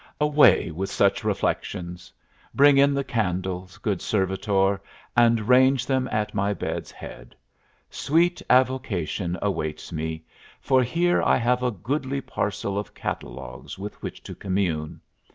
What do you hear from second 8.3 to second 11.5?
avocation awaits me, for here I